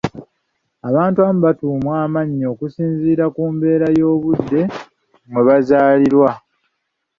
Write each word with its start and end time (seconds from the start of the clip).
Abantu 0.89 1.17
abamu 1.19 1.41
batuumwa 1.47 1.93
amannya 2.05 2.45
okusinziira 2.53 3.25
ku 3.35 3.43
mbeera 3.53 3.87
y’obudde 3.99 4.61
mwe 5.29 5.41
bazaalirwa. 5.47 6.29